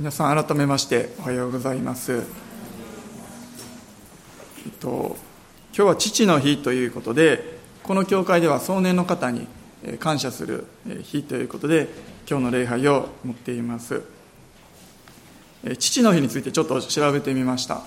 [0.00, 2.18] 皆さん改めましておはようございます、え
[4.68, 5.16] っと、
[5.74, 9.48] 今日は父の日ということでこの教会では壮年の方に
[9.98, 10.68] 感謝する
[11.02, 11.88] 日ということで
[12.30, 14.04] 今日の礼拝を持っています。
[15.80, 17.82] 父の日についてちょっと調べてみました。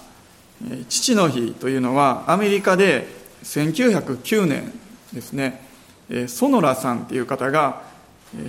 [0.89, 3.07] 父の日というのはアメリカで
[3.43, 4.73] 1909年
[5.13, 5.61] ですね。
[6.27, 7.83] ソノラさんっていう方が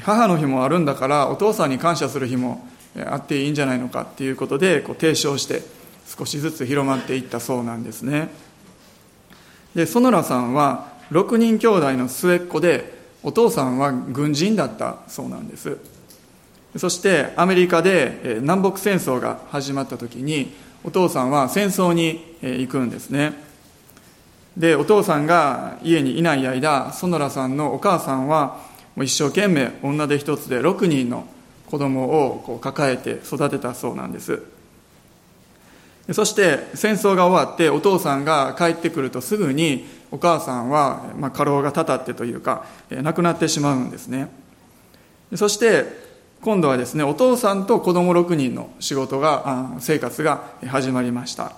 [0.00, 2.66] 母の日もあるんだからお父さんに感謝する日も
[3.06, 5.62] あっていいんじゃないのかっていうことでこう提唱して
[6.06, 8.28] 少しずつ広まっていったそうなんですね。
[9.74, 15.78] で園良さんは6人兄弟の末っ子でお父さんは軍人だったそうなんです。
[16.76, 20.52] そしてアメリカで南北戦争が始まった時に
[20.84, 23.32] お父さんは戦争に行くんですね。
[24.56, 28.58] でお父さんが家にいない間園良さんのお母さんは
[28.98, 31.26] 一生懸命女手一つで6人の
[31.72, 34.42] 子供をこう抱えて育てたそうなんです。
[36.12, 44.28] そして戦争が終わってお父さんが帰ってくるとすぐにお母さんは、まあ、過労がたたってというか亡くなってしまうんですね。
[45.34, 45.86] そして
[46.42, 51.54] 今度はですねお父さんと子供6人の仕事が生活が始まりました。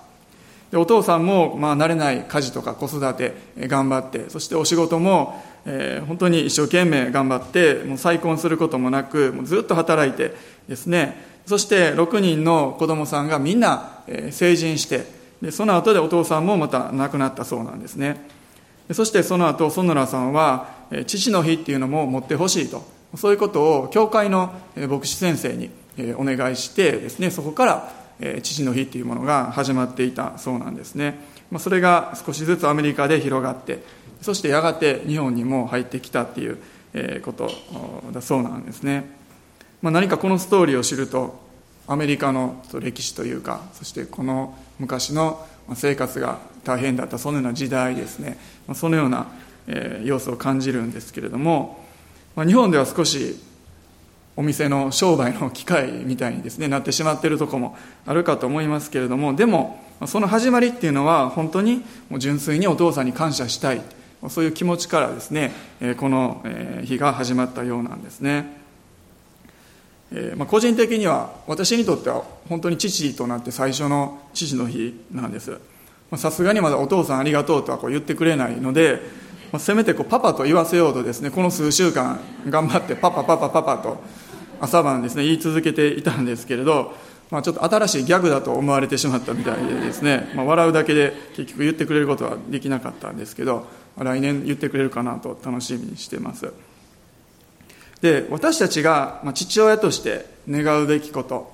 [0.70, 3.34] でお父さんも、まあ、慣れない家事とか子育て
[3.66, 10.34] 頑張ってそしてお仕事もえー、本当に一生懸命頑張ってもう再婚することもなくもうずっと働いて
[10.68, 11.34] ですね。
[11.46, 15.06] そして6人の子供さんがみんな、えー、成人して
[15.42, 18.28] でその後でお父さんもまた亡くなったそうなんですね。
[18.92, 20.68] そしてその後園良さんは
[21.06, 22.84] 父の日っていうのも持ってほしいと
[23.16, 25.70] そういうことを教会の牧師先生に
[26.16, 27.92] お願いしてですねそこから
[28.42, 31.18] 父の日っていうものが始まっていたそうなんですね。
[31.58, 33.82] それが少しずつアメリカで広がって
[34.24, 36.58] そしてやがて日本にも入ってきたっていう
[37.22, 37.50] こと
[38.10, 39.04] だそうなんですね、
[39.82, 41.38] まあ、何かこのストーリーを知ると
[41.86, 48.38] アメリカの歴史というかそしてこの昔の生活が大変だったそのような時代ですね。
[48.74, 49.26] そのような
[50.04, 51.84] 要素を感じるんですけれども
[52.34, 53.38] 日本では少し
[54.36, 63.82] お店の商売の機会みたいにですねなってしまっているとこもあるかと思いますけれどもでもその始まりっていうのは本当にもう純粋にお父さんに感謝したい。
[64.28, 65.52] そういう気持ちからですね
[65.98, 66.44] この
[66.84, 68.62] 日が始まったようなんですね。
[70.36, 75.58] まあ、個人的には私にとっては本当に父となって最初の父の日なんです。
[76.16, 79.00] さすがにまだお父さんありがとうとはこう言ってくれないので、
[79.52, 83.98] まあ、せめてこうパパと言わせようとですねこの数週間頑張ってパパパパパパと
[84.60, 86.92] 朝晩ですね言い続けていたんですけれど、
[87.30, 93.66] まあ、ちょっと新しいギャグだと思われてしまったみたいでですね、まあ、笑うだけで結局言ってくれることはできなかったんですけど
[93.98, 96.52] 来年言ってくれるかなと楽しみにしています。
[98.00, 101.52] で私たちが父親として願うべきこと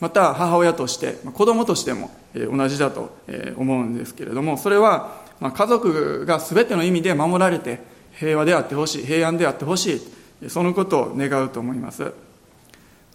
[0.00, 3.16] また母親として子供としても同じだと
[3.56, 7.80] 思うんですけれどもそれは家族が全ての意味で守られて
[8.12, 10.02] 平和であってほしい平安であってほし
[10.42, 12.12] いそのことを願うと思います。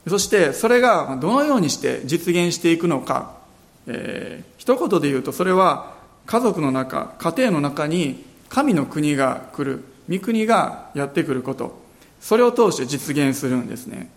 [0.08, 3.36] そしてそれがどのようにして実現していくのか、
[3.86, 5.94] えー、一言で言うとそれは
[6.26, 11.79] 家族の中家庭の中に神の国が来る御国がやってくること。
[12.19, 14.12] それを通して実現するんですね。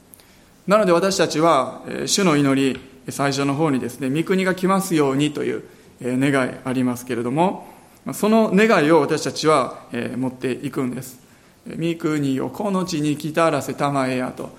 [0.67, 2.81] なので私たちは主の祈り
[3.11, 5.63] 最初の方にですね御国が来ますようにという
[6.03, 7.69] 願いありますけれども
[8.13, 9.85] その願いを私たちは
[10.17, 11.21] 持っていくんです。
[11.67, 14.51] 御国をこの地に来たらせたまえやと。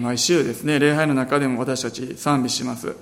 [0.00, 2.96] 毎週ですね礼拝の中でも私たち賛美します。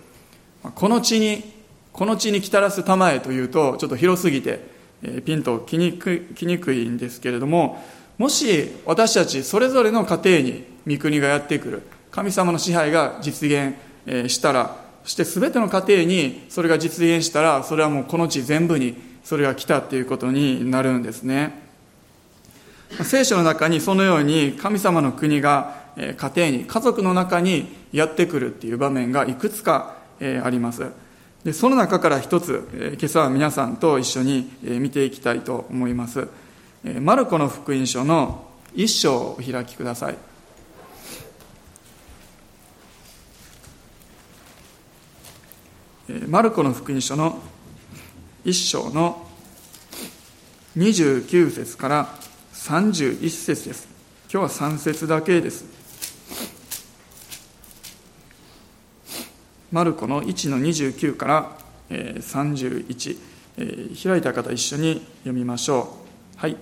[0.75, 1.55] この地に
[1.93, 4.76] この地に来たらすたまえというとちょっと広すぎて
[5.25, 7.83] ピンときにくいきにくいんですけれども
[8.19, 13.75] もし私たちそれぞれの家庭に御国がやってくる神様の支配が実現
[14.31, 21.63] したらそして全ての家庭にそれが実現したらそれはもうこの地全部にそれが来たっていうことになるんですね。
[23.03, 30.91] 聖書の中にそのように神様の国が家庭に家族の中にやってくるっていう場面がいくつかあります。
[31.47, 36.27] でその中から一つ、え今朝は皆さんと一緒に、え見ていきたいと思います、
[36.85, 40.19] えマルコの福音書の一章をお開きください。
[46.27, 47.39] マルコの福音書の
[48.45, 49.25] 一章の
[50.77, 52.09] 29節から
[52.55, 53.87] 31節です。
[54.29, 55.65] 今日は3節だけです。
[59.77, 61.53] マルコの1の29から
[61.91, 63.19] 31、
[64.09, 65.99] 開いた方一緒に読みましょ
[66.35, 66.39] う。
[66.39, 66.57] はい。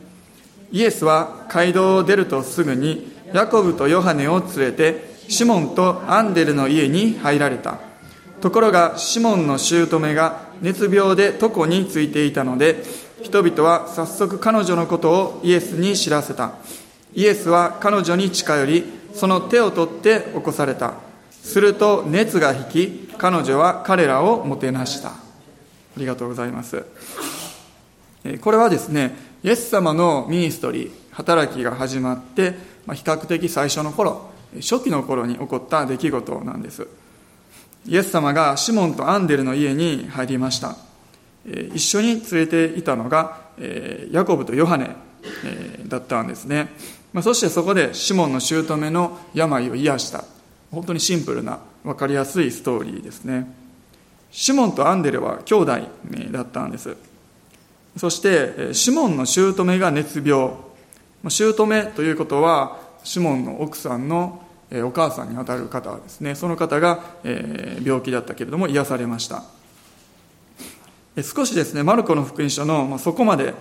[0.73, 7.79] イエスは街道を出るとすぐにヤコブとヨハネを連れてシモンとアンデルの家に入られた
[8.41, 12.83] ところがシモンの姑が熱病で床についていたので
[13.23, 16.55] 人々は早速彼女のことをイエスに知らせた
[17.15, 18.85] イエスは彼女に近寄り
[19.15, 21.04] その手を取って起こされた
[21.45, 25.11] すると熱が引き彼女は彼らをもてなした。
[25.11, 25.15] あ
[25.97, 26.85] りがとうございます。
[28.41, 29.15] これはですね
[29.45, 32.53] イエス様のミニストリー働きが始まって
[32.87, 36.89] 比較的最初の頃初期の頃に起こった出来事なんです。
[37.87, 40.77] イエス様がシモンとアンデルの家に入りました。
[41.75, 43.43] 一緒に連れていたのが
[44.11, 44.97] ヤコブとヨハネ
[45.87, 46.73] だったんですね。
[47.23, 50.25] そしてそこでシモンの姑の病を癒した。
[50.75, 53.47] 本当にシンプルな分かりやすいストーリーですね。
[54.31, 55.79] シモンとアンデルは兄弟
[56.33, 56.97] だったんです。
[57.97, 60.51] そしてシモンの姑が熱病。
[61.29, 64.43] 姑ということはシモンの奥さんの
[64.83, 66.35] お母さんにあたる方ですね。
[66.35, 67.05] その方が
[67.85, 69.45] 病気だったけれども癒されました。
[71.23, 73.55] 少しですねマルコの福音書のそこまで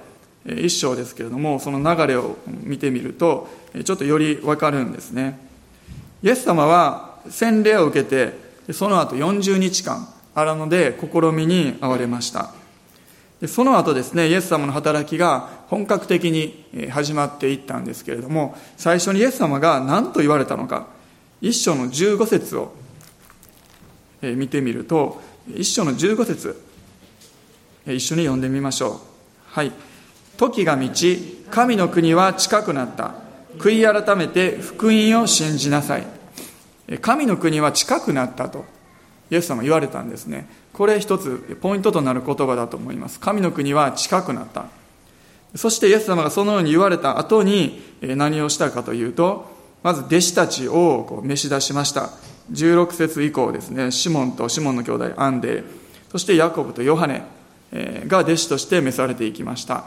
[0.45, 3.47] 一章ですけれどもその流れを見てみると
[3.85, 5.52] ちょっとより分かるんですね。
[6.23, 12.53] イエス様は洗礼を受けてその後40日間荒野で試みに遭われました。
[13.47, 20.87] その後ですねイエス様の働きが本格的に始まっていったんですけれども最初にイエス様が何と言われたのか
[21.41, 22.73] 一章の15節を
[24.21, 25.21] 見てみると
[25.53, 26.61] 一章の15節
[27.85, 28.99] 一緒に読んでみましょう。
[29.47, 29.73] はい。
[30.37, 33.22] 時が満ち神の国は近くなった。
[33.57, 36.07] 悔い改めて福音を信じなさい。
[37.01, 38.65] 神の国は近くなったと
[39.31, 40.47] イエス様言われたんですね。
[40.73, 43.19] これ一つポイントとなる言葉だと思います。
[43.19, 44.65] 神の国は近くなった。
[45.55, 49.51] そしてイエス様がそのように言われた後に何をしたかというと
[49.83, 52.09] まず弟子たちをこう召し出しました。
[52.51, 53.91] 16節以降ですね。
[53.91, 55.63] シモンとシモンの兄弟アンデ。
[56.11, 57.23] そしてヤコブとヨハネ
[58.07, 59.85] が弟子として召されていきました。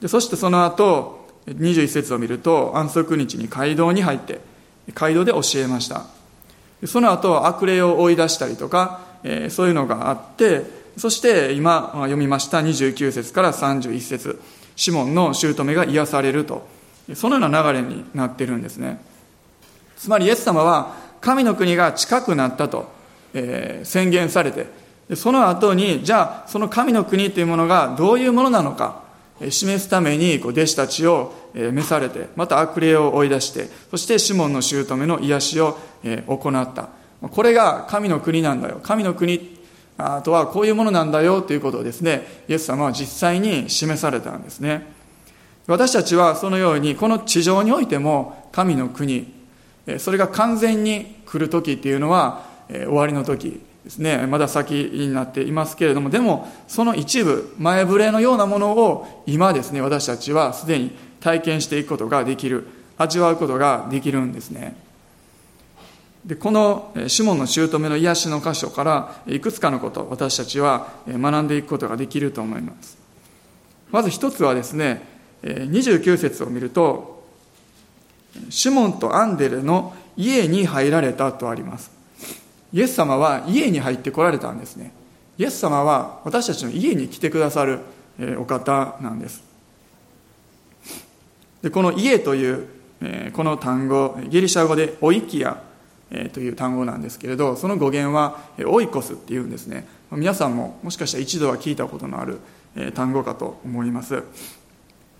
[0.00, 4.40] でそしてその後21節を見ると安息日に街道に入って
[4.94, 6.06] 街道で教えました。
[6.86, 9.00] その後悪霊を追い出したりとか
[9.50, 10.64] そういうのがあって
[10.96, 14.40] そして今読みました29節から31節。
[14.74, 16.66] シモンの姑が癒されると。
[17.14, 19.00] そのような流れになっているんですね。
[19.96, 22.90] つまりイエス様は神の国が近くなったと、
[23.84, 24.66] 宣言されて
[25.14, 29.02] その後にじゃあその神の国というものがどういうものなのか
[29.40, 36.88] 示すために弟子たちを召されてまた悪霊を追い出してそしてシモンの姑の癒しを行った。
[37.20, 38.80] これが神の国なんだよ。
[38.82, 39.58] 神の国
[40.24, 44.92] とはこういうものなんだよということをですねイエス様は実際に示されたんですね。
[45.66, 49.32] 私たちはそのようにこの地上においても神の国
[49.98, 53.60] それが完全に来る時っていうのは終わりの時。
[53.84, 62.66] ですねまだ先になっていますけれどもでもその一部前触れのようなものを今ですね私たちはすでに体験していくことができる
[62.98, 64.76] 味わうことができるんですね。
[66.24, 72.96] でこのシモンの姑の癒しの箇所からいくつかのこと私たちは学んでいくことができると思います。
[73.90, 75.02] まず一つはですね
[75.42, 77.24] 29節を見ると
[78.50, 82.01] シモンとアンデレの家に入られたとあります。
[82.72, 84.92] イエス様は家に入ってこられたんですね。
[85.38, 87.80] イエス様は私たちの家に来てくださる
[88.38, 89.42] お方なんです。
[91.62, 92.66] でこの家という
[93.32, 95.62] この単語ギリシャ語でオイキア
[96.32, 99.86] という単語なんですけれどその語源はオイコスっていうんですね。
[100.10, 102.38] 皆さんももしかしたら一度は聞いたことのある
[102.94, 104.22] 単語かと思います。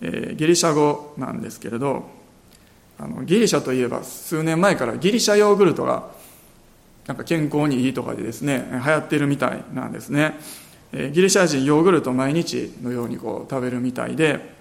[0.01, 2.09] ギリシャ語なんですけれど
[2.99, 6.09] あのギリシャといえば数年前からギリシャヨーグルトが
[7.07, 10.37] なんか健康にいいとかでですね流行ってるみたいなんですね。
[10.93, 14.53] ギリシャ人ヨーグルト毎日のようにこう食べるみたいで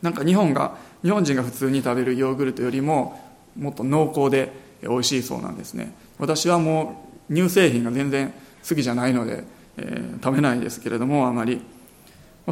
[0.00, 3.20] なんか日本が日本人が普通に食べるヨーグルトよりも
[3.56, 5.92] もっと濃厚で美味しいそうなんですね。
[6.18, 8.32] 私はもう乳製品が全然
[8.66, 9.44] 好きじゃないので、
[9.76, 11.60] えー、食べないですけれどもあまり。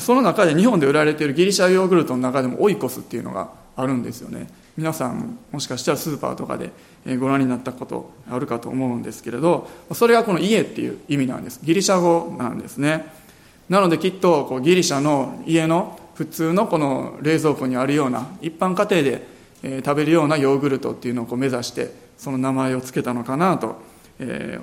[0.01, 4.49] その中で日本で売られているギリシャヨーグルトの中でもオイコスっていうのがあるんですよね。
[4.77, 6.71] 皆さんもしかしたらスーパーとかで
[7.19, 11.61] ご覧になったことあるかと思うんですけれどそれがこの家っていう意味なんです。
[11.63, 13.07] ギリシャ語なんですね。
[13.69, 19.21] なのできっとこうギリシャの家の普通のこの冷蔵庫にあるような一般家庭
[19.63, 23.77] で食べるようなヨーグルトっていうのをこう目指してその名前を付けたのかなと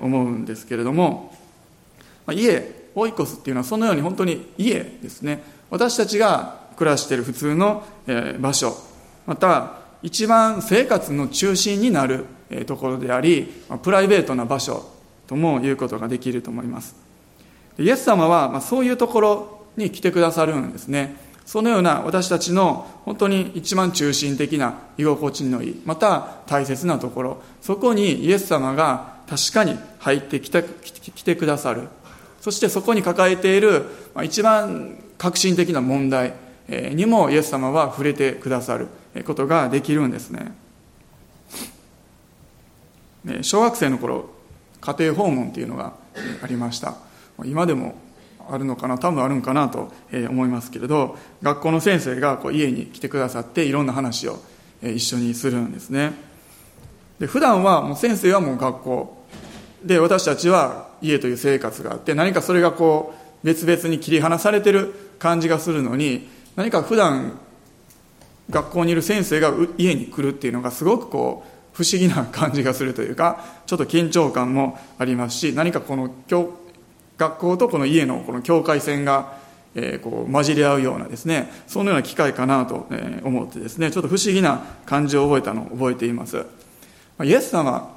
[0.00, 1.34] 思うんですけれども
[2.32, 5.42] 家オイコスっていうのはそのように本当に家ですね。
[5.70, 7.84] 私たちが暮らしている普通の
[8.38, 8.76] 場所
[9.26, 12.26] また一番生活の中心になる
[12.66, 14.88] ところでありプライベートな場所
[15.26, 16.94] とも言うことができると思います。
[17.76, 21.16] イエス様はそういうところに来てくださるんですね。
[21.44, 31.88] そのような私たちの本当に一番中心的な居心地のいいまた大切なところそこにイエス様が確かに入ってきて来てくださる。
[32.40, 33.86] そしてそこに抱えている
[34.22, 36.34] 一番革新的な問題
[36.68, 38.86] にもイエス様は触れてくださる。
[39.24, 40.52] ことができるんですね。
[43.42, 44.30] 小学生の頃
[44.80, 45.94] 家庭訪問っていうのが
[46.42, 46.94] ありました。
[47.44, 47.96] 今でも
[48.48, 54.38] あるのかな多分あるんかなと思いますけれど学校の先生がこう家に来てくださっていろんな話を
[54.82, 56.12] 一緒にするんですね。
[57.18, 59.26] で普段はもう先生はもう学校
[59.84, 67.38] で私たちは家という生活があって何かそれがこう別々に切り離されてる感じがするのに何か普段
[68.50, 76.10] 学校にいる先生が家に来るっていうのがすごくこう不思議な感じがするというかちょっと緊張感もありますし何かこの
[77.18, 79.38] 学校とこの家のこの境界線が、
[79.74, 82.86] えー、こう混じり合うようなですねそのような機会かなと
[83.24, 86.44] 思ってですねちょっと不思議な感じを覚えたのを覚えています。
[87.22, 87.94] イエス様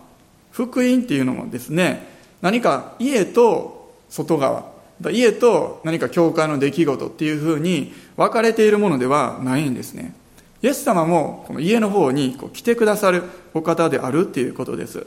[0.52, 2.08] 福音っていうのもですね
[2.42, 4.66] 何か家と外側
[5.12, 10.14] 家と何か教会の出来事っていうふうに分かれているものではないんですね。
[10.62, 13.24] イエス様もこの家の方にこう来てくださる
[13.54, 15.06] お方であるっていうことです。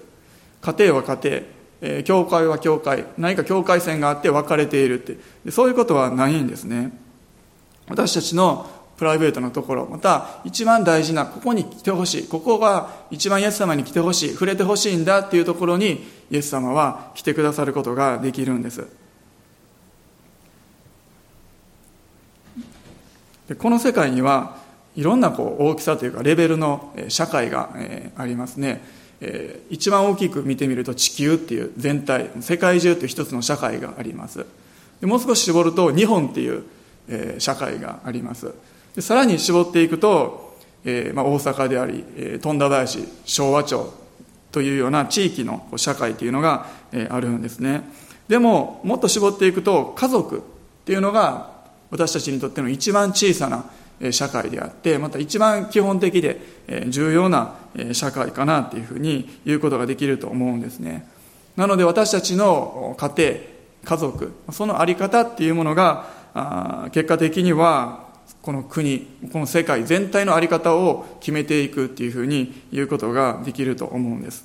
[0.63, 1.43] 家庭は家庭。
[1.85, 3.05] えー、教会は教会。
[3.19, 5.51] 何か境界線があって分かれているって。
[5.51, 6.93] そういうことはないんですね。
[7.89, 12.29] 私たちのプライベートなところまた一番大事なここに来てほしい。
[12.29, 14.33] ここが一番イエス様に来てほしい。
[14.33, 18.87] 触れてほしいんだっていうところにイエス様は来てくださることができるんです。
[23.49, 24.62] でこの世界には
[24.95, 27.71] いろんなこう大きさというかレベルの社会が
[28.17, 28.83] ありますね、
[29.71, 34.45] 一番大きく見てみると地球っていう全体世界中という一つの社会があります。
[35.01, 36.65] でもう少し絞ると日本っていう、
[37.39, 38.53] 社会があります。
[38.95, 42.05] でさらに絞っていくと、えーまあ、大阪であり、
[42.41, 43.93] 富田林昭和町
[44.53, 46.67] というような地域の社会というのが、
[47.11, 47.83] あるんですね。
[48.29, 50.41] でももっと絞っていくと家族っ
[50.85, 51.51] ていうのが
[51.91, 53.65] 私たちにとっての一番小さな
[54.11, 56.41] 社会であってまた一番基本的で
[56.89, 57.55] 重要な
[57.93, 61.07] 社会かなっていうふうに言うことができると思うんですね。
[61.57, 63.35] なので私たちの家庭
[63.85, 68.09] 家族その在り方っていうものが結果的には
[68.41, 74.45] この国この世界全体の在り方を決めていくっていうふうに言うことができると思うんです。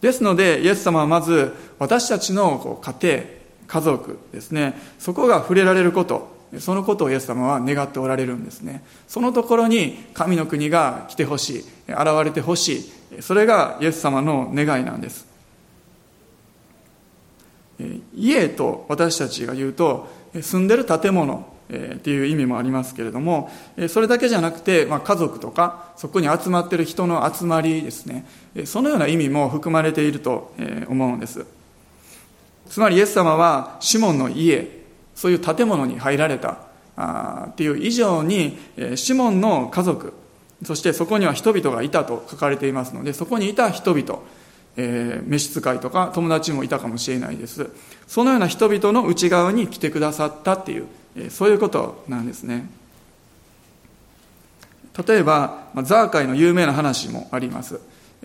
[0.00, 3.24] ですのでイエス様はまず私たちの家庭
[3.66, 4.74] 家族ですね。
[4.98, 6.35] そこが触れられること。
[6.58, 8.84] そのことをイエス様は願っておられるんですね。
[9.08, 15.26] そのところに神の国が来てほしい現れてほしいそれがイエス様の願いなんです。
[18.14, 20.08] 家と私たちが言うと
[20.40, 23.50] 住んでる建物っていう意味もありますけれども
[23.88, 28.24] それだけじゃなくて、ま、家族とかそこに集まってる人の集まりですね。
[28.64, 30.54] そのような意味も含まれていると
[30.88, 31.44] 思うんです。
[32.68, 34.85] つまりイエス様はシモンの家
[35.16, 36.58] そういう建物に入られた
[36.96, 38.58] あっていう以上に、
[38.94, 40.12] シモンの家族、
[40.64, 44.20] そしてそこには人々がいたと書かれていますので、そこにいた人々、
[44.78, 47.70] えー、召使いとか友達もいたかもしれないです。
[48.06, 52.68] そのような人々の内側に来てくださったっていう、えそういうことなんですね。
[55.06, 57.80] 例えば、ザーカイの有名な話もあります。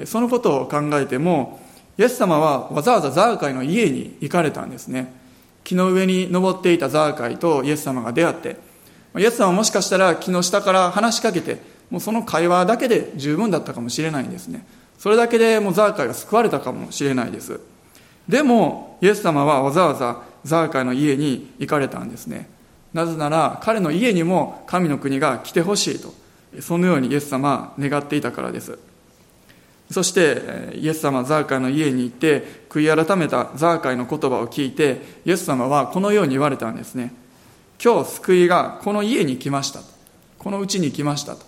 [0.06, 1.60] そのことを考えても、
[1.98, 5.21] イエス様はわざわざザーカイの家に行かれたんですね。
[5.64, 8.58] 木の上に登っていたザーカイとイエス様が出会って
[9.18, 14.66] イエス様はもしかしたら木の下から話しかけてもうその会話だけで十分だったかもしれないんですね。
[14.98, 17.60] それだけでもうザーカイが救われたかもしれないです。
[18.30, 22.50] でもイエス様はわざわざザーカイの家に行かれたんですね。
[22.94, 26.14] なぜなら彼の家にも神の国が来てほしいと
[26.62, 28.80] そのようにイエス様は願っていたからです。
[29.92, 37.14] そしてイエス様ザーカイの家に行って悔い改めたザーカイの言葉を聞いてイエス様はこのように言われたんですね。
[37.84, 39.82] 今日救いがこの家に来ました
[40.38, 41.46] このうちに来ましたと。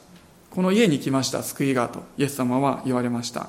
[0.51, 3.47] この家に来ました救いがとイエス様は言われました。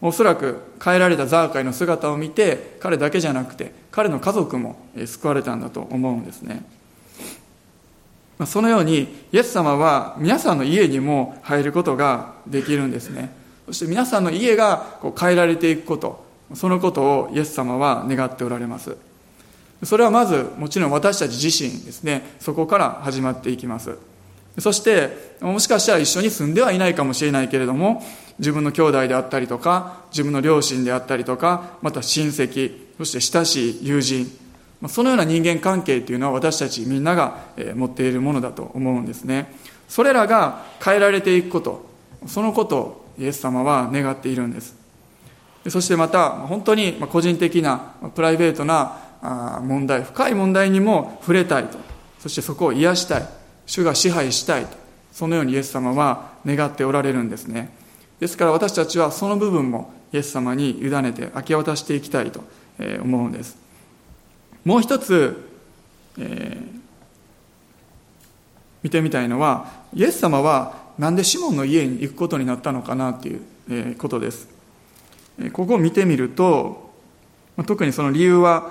[0.00, 6.64] おそらく変えられたザーカイの姿を見て彼だけじゃなくて彼の家族も救われたんだと思うんですね。
[8.46, 13.41] そのようにイエス様は皆さんの家にも入ることができるんですね。
[13.66, 18.96] そして皆さんの家がこう変えられていくことそのことをイエス様は願っておられます。
[19.84, 22.36] それはまずもちろん私たち自身ですね。
[22.38, 23.96] そこから始まっていきます。
[24.58, 28.02] そしてもしかしたら一緒に住んではいないかもしれないけれども
[28.38, 34.30] 自分の兄弟であったりとか自分の両親であったりとかまた親戚そして親しい友人
[34.88, 37.38] そのような人間関係というのは私たちみんなが
[37.74, 39.54] 持っているものだと思うんですね。
[39.88, 41.91] それらが変えられていくこと
[42.26, 44.74] そのことをイエス様は願っているんです。
[45.68, 51.78] そしてまた本当に個人的なプライベートな問題深い問題にも触れたいと。
[52.18, 53.28] そしてそこを癒したい。
[53.66, 54.76] 主が支配したいと。
[55.12, 57.70] そのようにイエス様は願っておられるんですね。
[58.18, 62.42] ですから私たちはその部分もイエス様に委ねて明け渡していきたいと
[63.02, 63.56] 思うんです。
[64.64, 65.48] もう一つ、
[66.18, 66.80] えー、
[68.82, 74.46] 見てみたいのはイエス様はなんでシモンの家に行くことになったのかなということです。
[75.52, 76.92] ここを見てみると
[77.66, 78.70] 特にその理由は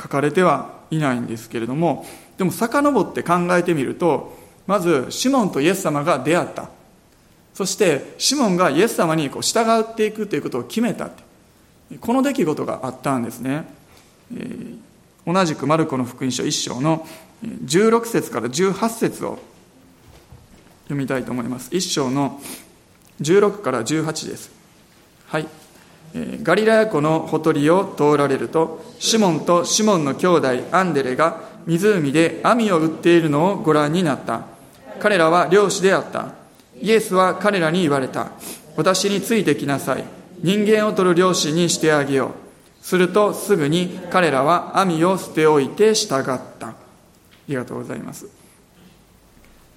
[0.00, 2.06] 書かれてはいないんですけれども
[2.38, 4.34] でも遡って考えてみると
[4.66, 6.70] まずシモンとイエス様が出会った。
[7.52, 11.10] そしてシモンがイエス様にこう従っていくということを決めた
[12.00, 13.66] この出来事があったんですね、
[15.26, 17.06] 同じくマルコの福音書1章の
[17.42, 19.38] 16節から18節を
[20.88, 21.70] 読みたいと思います。
[21.70, 22.40] 1章の
[23.20, 24.50] 16から18です。
[25.26, 25.46] はい。
[26.14, 34.46] えーガリラヤ湖のほとりを通られるとシモンとシモンの兄弟アンデレが湖で網を売っているのをご覧になった。
[35.00, 36.32] 彼らは漁師であった。
[36.80, 38.30] イエスは彼らに言われた。
[38.76, 40.04] 私についてきなさい。
[40.42, 42.84] 人間を取る漁師にしてあげよう。
[42.84, 46.24] するとすぐに彼らは網を捨ておいて従っ
[46.58, 46.68] た。
[46.68, 46.74] あ
[47.46, 48.37] りがとうございます。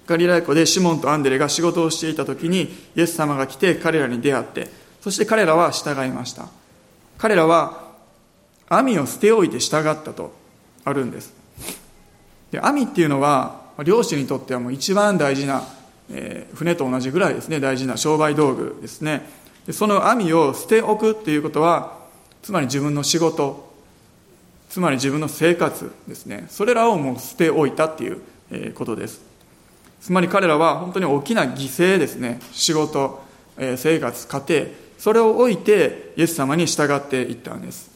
[0.06, 4.68] ガリラヤ湖でシモンとアンデレが仕事をしていた時にイエス様が来て彼らに出会って
[5.00, 6.48] そして彼らは従いました。
[7.18, 7.92] 彼らは
[8.68, 10.32] 網を捨ておいて従ったと
[10.84, 11.32] あるんです。
[12.50, 15.62] で網っていうのは漁師にとってはもう一番大事な、
[16.10, 17.60] えー、船と同じぐらいですね。
[17.60, 19.28] 大事な商売道具ですね。
[19.66, 21.98] でその網を捨ておくっていうことは
[22.42, 23.72] つまり自分の仕事
[24.68, 26.46] つまり自分の生活ですね。
[26.48, 29.31] それらをもう捨ておいたっていうことです。
[30.02, 32.40] つまり彼らは本当に大きな犠牲ですね。
[32.52, 33.22] 仕事
[33.56, 34.66] え生活家庭。
[34.98, 37.90] それを置いてイエス様に従っていったんです。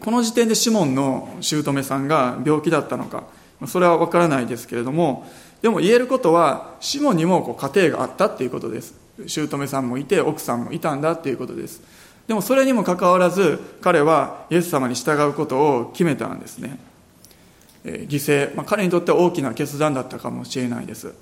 [0.00, 3.24] この時点でシモンの姑さんが病気だったのか
[3.66, 8.94] それは分からないですけれどもでも言えることはシモンにもこう家庭があったっていうことです。
[9.26, 11.82] 姑さんもいて奥さんもいたんだっていうことです。
[12.26, 16.78] でもそれにもかかわらず彼はイエス様に従うことを決めたんですね。
[17.84, 21.12] 犠牲、まあ、彼にとっては大きな決断だったかもしれないです。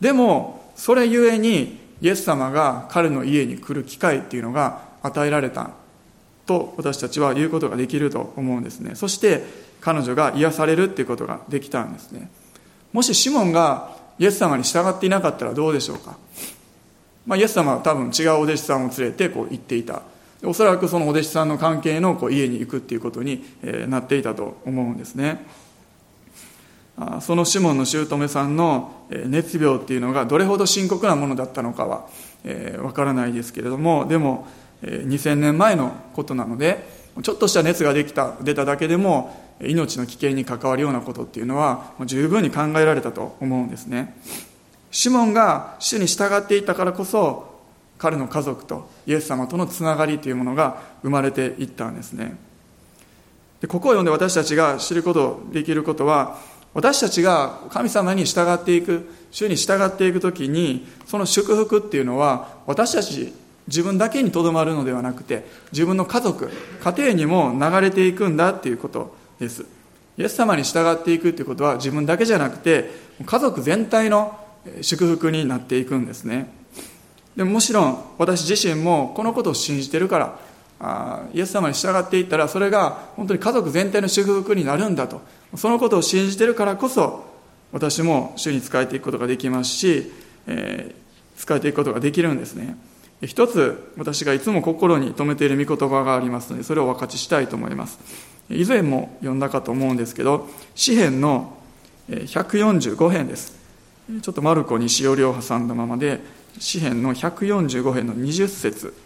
[0.00, 5.70] でもそれゆえにイエス様が彼の家に来る機会っていうのが与えられた
[6.46, 8.94] と私たちは言うことができると思うんですね。
[8.94, 9.44] そして
[9.80, 12.30] 彼女が癒されるっていうことができたんですね。
[12.92, 16.16] もしシモンがイエス様に従っていなかったらどうでしょうか、
[17.26, 20.02] まあ、イエス様は多分違うお弟子さんを連れてこう行っていた。
[20.44, 23.44] おそらくそのお弟子さんの関係のこう家に行くっていうことに
[23.88, 25.46] なっていたと思うんですね。
[27.20, 32.06] そのシモンの姑さんの熱病っていうのがどれほど深刻なものだったのかは
[32.82, 34.46] わからないですけれどもでも
[34.82, 36.86] 2000年前のことなので
[37.22, 44.18] ちょっとした熱ができた出ただけでも命の危険に関わるようなことっていうのは十分に考えられたと思うんですね。
[44.90, 47.56] シモンが主に従っていたからこそ
[47.98, 52.36] 彼の家族とイエス様とのつながりというものが生まれていったんですね。
[53.60, 56.38] でここを読んで私たちが知ることできることは
[56.76, 63.32] 私たちが神様に従っていく主に従っていく時にその祝福っていうのは私たち
[63.66, 66.50] 自分だけにとどまるのではなくて自分の家族
[66.82, 69.64] 家庭にも流れていくんだっていうことです。
[70.18, 72.90] イエス様に従っていくっていうことは自分だけじゃなくて
[73.24, 74.38] 家族全体の
[74.82, 76.52] 祝福になっていくんですね。
[77.36, 80.38] でももちろん私自身もこのことを信じてるから
[81.32, 85.20] イエス様に従っていったらそれが本当に家族全体の祝福になるんだと。
[85.56, 87.24] そのことを信じてるからこそ
[87.72, 90.12] 私も主に仕えていくことができますし、
[90.46, 92.76] えー、仕えていくことができるんですね。
[93.22, 97.98] 一つ私がいつも心に留めている御言葉がありますのでそれをお分かちしたいと思います。
[98.50, 101.56] 以前も読んだかと思うんですけど詩編の
[102.08, 103.56] 145編です。
[104.22, 106.20] ちょっとマルコにしおりを挟んだままで
[106.58, 109.05] 詩編の145編の20節。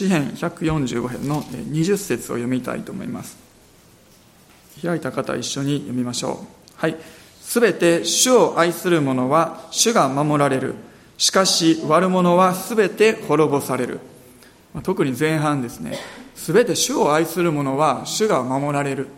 [0.00, 3.36] 詩編145編の20節を読みたいと思います。
[4.82, 6.46] 開いた方一緒に読みましょう。
[6.76, 6.96] はい。
[7.42, 10.74] すべて主を愛する者は主が守られる。
[11.18, 14.00] しかし悪者はすべて滅ぼされる。
[14.82, 15.98] 特に前半ですね。
[16.34, 19.08] 全て主を愛する者は主が守られる。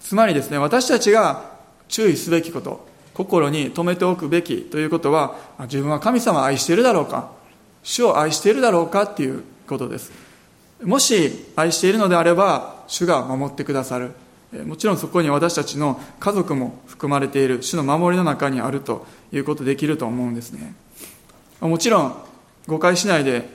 [0.00, 1.52] つまりですね私たちが
[1.86, 7.43] 注意すべきこと心に留めておくべきということは自分は神様を愛しているだろうか。
[7.84, 10.10] 主を愛しているだろうかっていうことです。
[10.82, 14.10] もし愛しているのであれば主が守ってくださる。
[14.66, 17.62] もちろんそこに私たちの家族も含まれている。
[17.62, 20.74] 主の守りの中にあるということできると思うんですね。
[21.60, 22.16] もちろん
[22.66, 23.48] 誤解しないで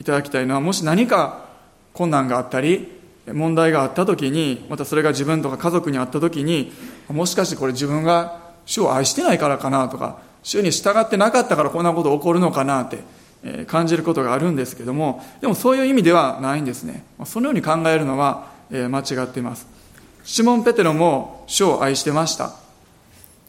[0.00, 1.46] いただきたいのはもし何か
[1.92, 2.88] 困難があったり
[3.26, 6.72] 問題があった時にまたそれが自分とか家族にあった時に
[7.08, 12.98] もしかしてこれ自分が主を愛してないからかなとか主に従ってなかったからこんなこと起こるのかなって
[13.66, 17.04] 感じることがあるんですけどもでもそういう意味ではないんですね。
[17.24, 19.66] そのように考えるのは間違っています。
[20.24, 22.52] シモン・ペテロも主を愛してました。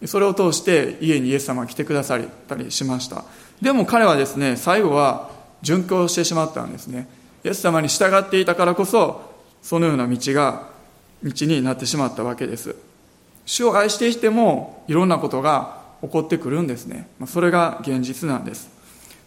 [0.05, 3.25] それを通して家にイエス様が来てくださったりしました。
[3.61, 5.29] でも彼はですね最後は
[5.61, 7.07] 殉教してしまったんですね。
[7.43, 10.69] イエス様に従っていたからこそそのような道が
[11.21, 12.75] 道になってしまったわけです。
[13.45, 17.09] 主を愛していてもいろんなことが起こってくるんですね。
[17.27, 18.69] それが現実なんです。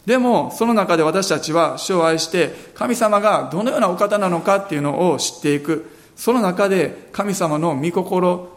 [0.06, 5.90] でもその中で私たちは主を愛して神様がどのようなお方なのかっていうのを知っていく。
[6.16, 8.48] その中で神様の御心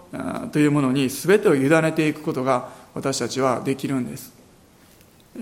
[0.51, 4.33] というものに全てを委ねていくことが私たちはできるんです。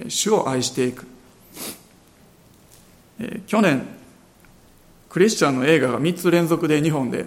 [0.08, 1.08] 主を愛していく。
[3.48, 3.86] 去年
[5.10, 7.26] クリスチャンの映画が3つ連続で日本で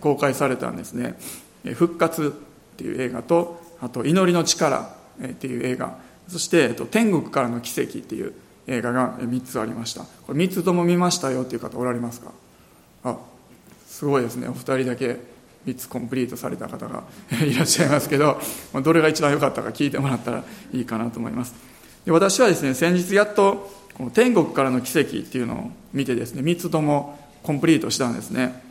[0.00, 1.18] 公開されたんですね
[1.74, 2.28] 「復活」
[2.74, 6.09] っていう映画とあと「祈りの力」っていう映画。
[6.30, 8.32] そして「えっと天国からの奇跡」っていう
[8.66, 10.02] 映画が3つありました。
[10.26, 12.32] これ3つとも見ましたよっていう方おられますか？
[13.04, 13.16] あ
[13.88, 14.48] すごいですね。
[14.48, 15.18] お二人だけ
[15.66, 17.02] 3つコンプリートされた方が
[17.44, 18.40] いらっしゃいますけど
[18.82, 21.54] どれが一番良かったか聞いてもらったらいいかなと思います。
[22.04, 28.69] で私はですね先日やっとこの天国からの奇跡っていうのを見てですね3つともコンプリートしたんですね。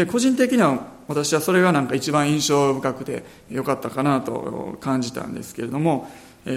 [0.00, 6.08] で個人的には私はそれがなんか一番印象深くて良かったかなと感じたんですけれども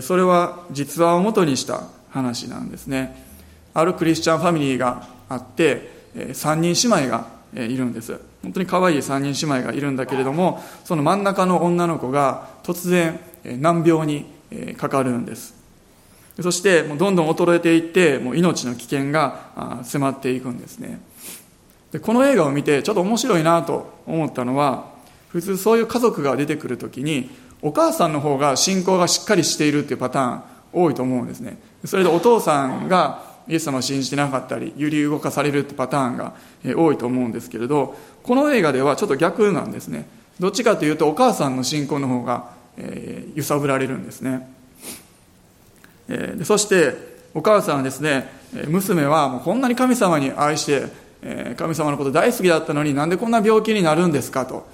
[0.02, 3.22] それは実話をもとにした話なんですね。
[3.74, 8.18] あるクリスチャンファミリーがあって3人姉妹がいるんです。
[8.44, 13.20] 本当に可愛い3人姉妹がいるんだけれどもその真ん中の女の子が突然
[13.60, 14.26] 難病に
[14.78, 15.56] かかるんです。
[16.42, 21.02] そしてもうどんどん衰えていってもう命の危険が迫っていくんですね。
[21.94, 24.92] でこの映画を見てちょっと面白いなと思ったのは
[25.30, 27.30] 普通そういう家族が出てくるときに
[27.62, 31.60] お母さんの方が信仰がしっかりしているっていうパターン多いと思うんですね。
[31.86, 36.34] それでお父さんがイエス様を信じてなかったり揺り動かされるってパターンが
[36.76, 40.08] 多いと思うんですけれどこの映画ではちょっと逆なんですね。
[40.40, 44.50] どっちかというとお母さんの信仰の方が、えー、揺さぶられるんですね、
[46.08, 46.96] えー、そして
[47.36, 48.30] お母さんはですね
[48.68, 51.03] 娘はもうこんなに神様に愛して
[51.58, 54.68] 神様のこと大好きだったのになんでこんな病気になるんですかと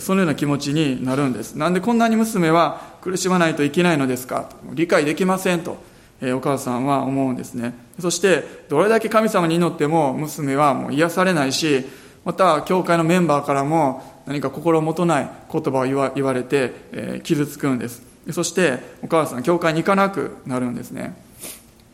[0.00, 1.54] そのような気持ちになるんです。
[1.56, 5.76] なんでこんなに娘は苦しまないといけないのですかと理解できませんと
[6.22, 7.74] お母さんは思うんですね。
[7.98, 11.84] そしてどれだけ神様に祈っても娘はもう癒されないし
[12.24, 18.02] また教会のメンバーからも何か心もとない言葉を言わ言われて、え傷つくんです。
[18.30, 21.16] そしてお母さん教会に行かなくなるんですね、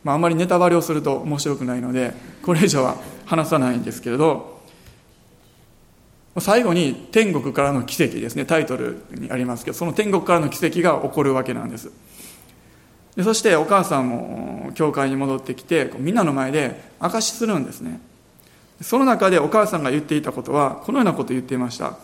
[0.03, 4.59] まあ、あんまりネタバレをすると面白くないのでこれ以上は話さないんですけれど
[6.37, 11.91] 最後に天国からの奇跡ですねタイトルにありますけどその天国からの奇跡が起こるわけなんです。
[13.15, 17.99] でそしてお母さんも教会に戻ってきてみんなの前で証しするんですね。
[18.81, 21.97] その中でお母さんが言っていたことはこのようなことを言っていました。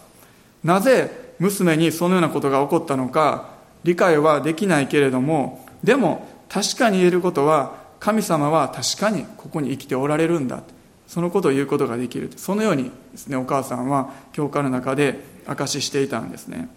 [0.64, 3.50] なぜ娘にそのようなことが起こったのか
[3.84, 10.64] 理解はできないけれどもでも確かに言えることは神様は確かにここに生きておられるんだ。
[11.08, 12.32] そのことを言うことができる。
[12.36, 16.70] そのようにですねお母さんは教会の中で証ししていたんですね。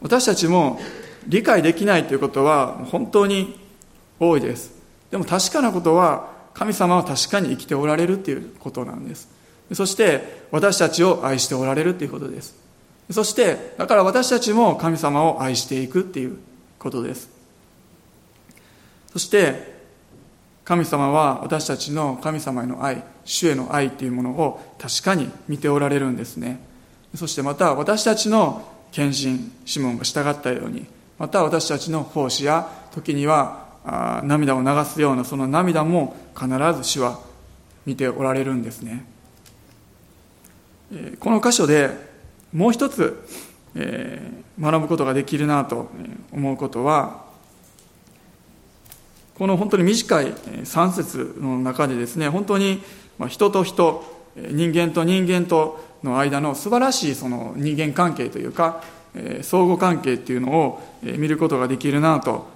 [0.00, 0.80] 私たちも
[1.26, 3.58] 理解できないということは本当に
[4.18, 4.72] 多いです。
[5.10, 9.28] でも確かなことは神様は確かに生きておられるということなんです。
[9.72, 12.56] そして私たちを愛しておられるということです。
[13.10, 16.38] そしてだから私たちも神様を愛していくっていう
[16.78, 17.30] ことです。
[19.12, 19.71] そして
[20.64, 26.60] 神様は私たちの神様への愛主への愛というものを確かに見ておられるんですね。
[27.14, 30.86] そしてまた私たちの献身シモンが従ったように
[31.18, 33.66] また私たちの奉仕や時には
[34.24, 37.20] 涙を流すようなその涙も必ず主は
[37.84, 39.04] 見ておられるんですね。
[41.18, 41.90] この箇所で
[42.52, 43.26] もう一つ、
[43.74, 44.20] え
[44.60, 45.90] 学ぶことができるなと
[46.30, 47.21] 思うことは
[49.42, 52.80] この本当に短い3節の中でですね本当に
[53.26, 54.04] 人と人
[54.36, 58.84] 人間と人間との間の素晴らしいその人間関係というか
[59.42, 62.46] 相互関係っていうのを見ることができるなと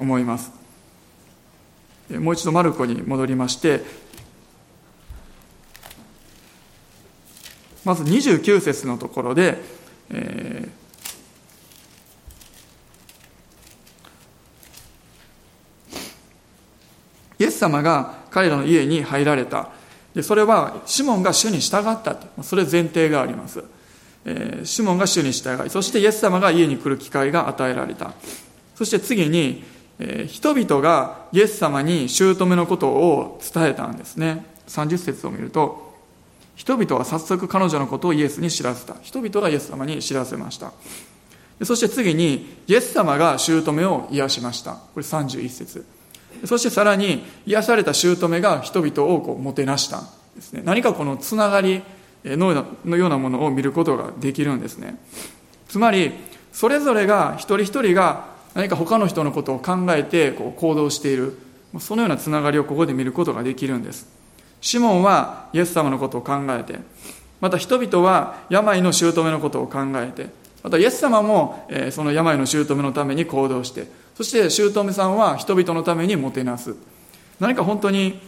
[0.00, 0.50] 思います。
[2.10, 3.84] もう一度マルコに戻りまして
[7.84, 9.58] まず29節のところで、
[10.10, 10.85] えー、
[17.38, 19.68] イエス様が彼らの家に入られた。
[20.14, 22.42] でそれはシモンが主に従ったと。
[22.42, 23.62] それ前提があります、
[24.24, 28.12] えー、シモンが主に従いそしてイエス様が家に来る機会が与えられた。
[28.74, 29.64] そして次に、
[29.98, 34.46] えー、人々がイエス様に姑のことを伝えたんですね。
[34.68, 35.94] 30節を見ると
[36.56, 38.96] 人々は早速彼女のことをイエスに知らせた。
[39.02, 40.72] 人々がイエス様に知らせました。
[41.62, 44.72] そして次にイエス様が姑を癒しました。
[44.72, 45.95] これ31節。
[46.44, 50.62] そしてさらに癒された姑が人々をこうもてなしたんですね。
[50.64, 51.82] 何かこのつながり
[52.24, 54.98] のようなものを見ることができるんですね。
[55.68, 56.12] つまり
[56.52, 61.38] それぞれが一人一人が何か他の人のことを考えてこう行動している。
[61.78, 64.06] そのようなつながりをここで見ることができるんです。
[64.62, 66.78] シモンはイエス様のことを考えて
[67.40, 70.30] また人々は病の姑のことを考えて
[70.66, 76.74] またイエス様もその病の姑のために行動してそして姑さんは人々のためにもてなす。
[77.38, 78.18] 何か本当に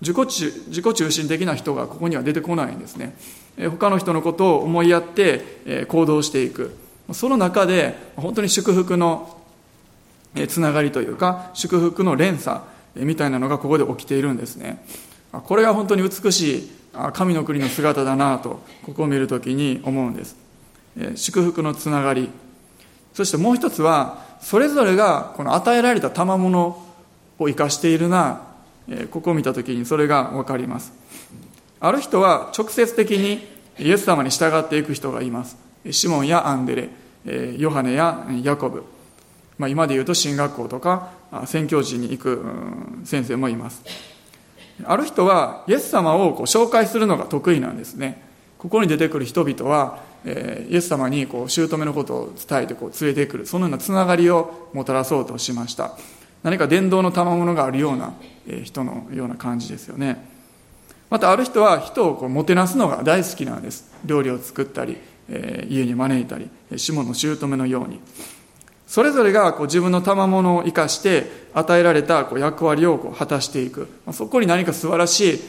[0.00, 3.16] 自己中自己中心的な人がここには出てこないんですね。
[3.58, 6.76] 他の人のことを思いやって行動していく。
[7.12, 9.36] その中で本当に祝福の
[10.46, 12.60] つながりというか祝福の連鎖
[12.94, 14.86] みたいなのがここで起きているんですね。
[15.32, 16.70] これが本当に美しい
[17.12, 20.41] 神の国の姿だなとここを見るときに思うんです。
[21.14, 22.30] 祝福のつながり。
[23.14, 26.82] そしてもう一つはそれぞれがこの与えられた賜物
[27.38, 28.42] を生かしているな
[29.10, 30.92] ここを見たときにそれが分かります。
[31.80, 33.46] ある人は直接的に
[33.78, 35.56] イエス様に従っていく人がいます。
[35.90, 36.90] シモンやアンデ
[37.24, 38.84] レヨハネやヤコブ、
[39.58, 41.10] まあ、今で言うと進学校とか
[41.46, 42.44] 宣教師に行く
[43.04, 43.82] 先生もいます。
[44.84, 48.22] ある人はイエス様をこう紹介するのが得意なんですね。
[48.58, 53.46] ここに出てくる人々は、イエス様にこう姑のことを伝えてこう連れてくる。
[53.46, 55.96] そのようなつながりをもたらそうとしました。
[56.42, 58.14] 何か伝道の賜物があるような、
[58.64, 60.26] 人のような感じですよね。
[61.10, 63.92] またある人は人をこうもてなすのが大好きなんです。
[64.04, 64.96] 料理を作ったり、
[65.68, 68.00] 家に招いたり下の姑のように。
[68.86, 73.88] それぞれがこう自分の賜物を生かして与えられたこう役割をこう果たしていく。
[74.12, 75.40] そこに何か素晴らしい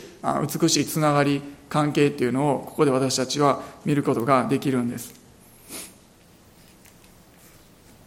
[0.61, 1.41] 美しいつながり
[1.73, 5.19] 関係っていうのをここで私たちは見ることができるんです。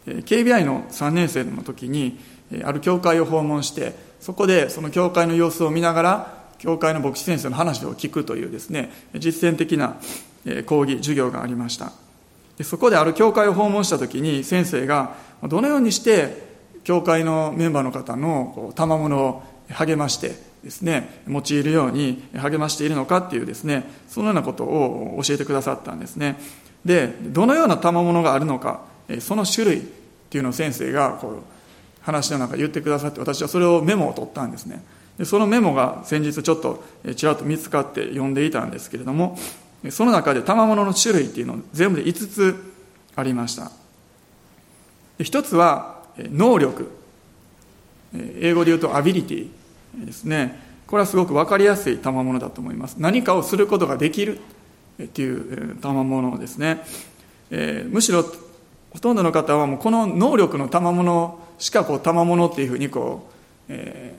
[0.05, 2.17] KBI の3年生の時に
[2.63, 9.97] ある教会を訪問してそこでその教会の様子を見ながら教会の牧師先生の話を聞くというですね実践的な
[10.65, 11.91] 講義授業がありました。
[12.57, 16.41] でそこである教会を訪問した時に先生がどのようにして
[16.85, 20.35] 教会のメンバーの方の賜物を励まして
[20.67, 26.37] ですね用いるように励ましているのかっていうですねそのようなことを教えてくださったんですね。
[26.83, 28.81] でどのような賜物があるのか
[29.21, 29.81] その種類っ
[30.29, 31.41] ていうのを先生がこう
[32.01, 34.83] 話の中言ってくださって私はそれをメモを取ったんですね。
[35.17, 36.83] でそのメモが先日ちょっと
[37.15, 39.37] ちらっと見つかって読んでいたんですけれども
[39.89, 42.55] その中で賜物の種類っていうのを全部で5つ
[43.15, 43.71] ありました。
[45.23, 46.91] 一つは能力。
[48.13, 49.56] 英語で言うとアビリティ
[49.95, 50.59] ですね。
[50.87, 52.95] これはすごく分かりやすい賜物だと思います。
[52.97, 54.39] 何かをすることができる
[55.03, 56.83] っていう賜物ですね、
[57.51, 58.23] えー、むしろ
[58.91, 63.33] ほとんどの方はもうこの能力の賜物しかこう賜物っていうふうにこう、
[63.69, 64.15] え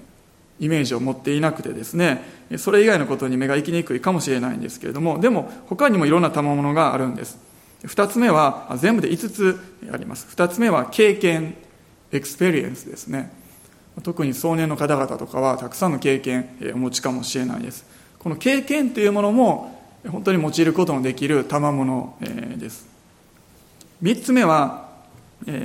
[0.60, 2.22] ー、イメージを持っていなくてですね。
[2.58, 7.38] それ以外のことに目が行きにくいかもしれないんですけれどもでも他にもいろんな賜物があるんです。
[7.84, 9.58] 2つ目は全部で5つ
[9.92, 10.26] あります。
[10.34, 11.54] 2つ目は経験
[12.10, 13.37] experience ですね。
[14.02, 17.84] 特に壮年の方々とかはたくさんの経験をお持ちかもしれないです。
[18.18, 22.16] この経験というものも本当に用いることのできる賜物
[22.56, 22.86] です。
[24.02, 24.88] 3つ目は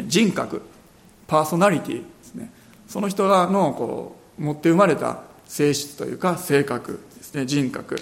[0.07, 0.61] 人格
[1.27, 2.51] パーソナリティですね。
[2.87, 7.45] その人らのこう持って生まれた性質というか性格ですね。
[7.45, 7.97] 人格。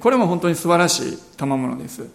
[0.00, 2.06] これも本当に素晴らしい賜物です。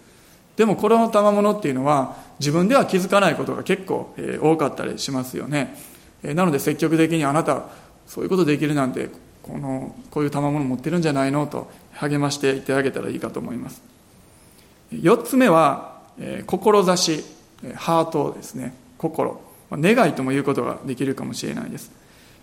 [0.56, 5.76] でもこれの賜物っていうのは自分では気づかないことが結構多かったりしますよね。
[6.24, 7.70] なので積極的にあなた
[8.08, 9.10] そういうことできるなんて
[9.44, 13.82] このこういう賜物持ってるんじゃないのと励ましていってあげたらいいかと思います。
[14.92, 17.24] 4つ目はえ志
[17.76, 18.74] ハートですね。
[18.98, 19.40] 心。
[19.72, 21.92] 願いとも言うことができるかもしれないです。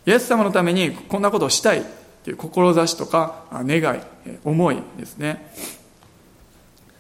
[0.07, 1.83] イエス様のためにこんなことをしたいっ
[2.25, 4.01] ていう志とか願い
[4.45, 5.53] 思いですね。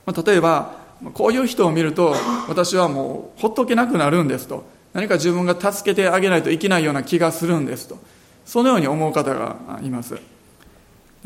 [0.07, 0.75] 例えば
[1.15, 2.15] こういう人を見ると
[2.49, 4.65] 私はもうほっとけなくなるんですと。
[4.97, 7.99] 何か自分が助けてあげないといけないような気がするんですと。
[8.47, 10.19] そのように思う方がいます。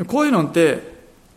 [0.09, 0.83] こういうのって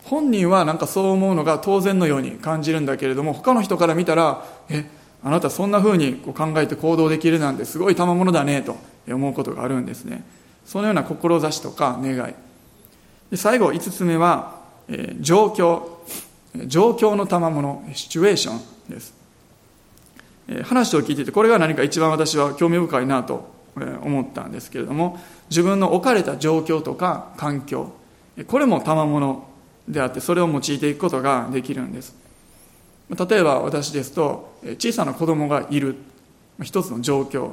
[0.03, 4.89] 本人はなんかそう思うのが当然のように感じるんだけれども他の人から見たらえ
[5.23, 10.23] あなたそんな風に考えて行動できるなんてすごい賜物だねと思うことがあるんですね。
[10.65, 12.33] そのような志とか願い。
[13.35, 14.55] 最後5つ目は、
[15.19, 15.93] 状況。
[16.67, 19.13] 状況の賜物シチュエーションです、
[20.63, 27.93] 話を聞いていてこれが何か一番私は興味深いなと思ったんですけれども自分の置かれた状況とか環境
[28.47, 29.47] これも賜物
[29.87, 32.15] であってそれを用いていくことができるんです。
[33.09, 35.95] 例えば私ですと小さな子供がいる
[36.61, 37.51] 一つの状況。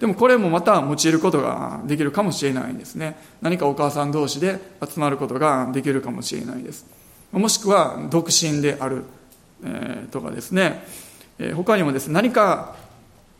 [0.00, 3.16] でもこれもまた用いることができるかもしれないんですね。
[3.42, 6.86] 何かお母さん同士で集まることができるかもしれないです。
[7.32, 9.04] もしくは独身である、
[9.64, 10.84] えー、とかですね、
[11.38, 12.76] え、他にもですね何か